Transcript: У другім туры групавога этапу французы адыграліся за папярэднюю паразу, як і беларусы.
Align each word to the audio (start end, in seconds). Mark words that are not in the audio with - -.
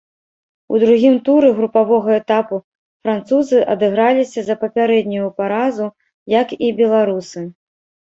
У 0.75 0.79
другім 0.83 1.15
туры 1.27 1.51
групавога 1.59 2.09
этапу 2.21 2.57
французы 3.05 3.61
адыграліся 3.77 4.39
за 4.51 4.55
папярэднюю 4.65 5.27
паразу, 5.39 5.85
як 6.41 6.61
і 6.65 6.77
беларусы. 6.85 7.51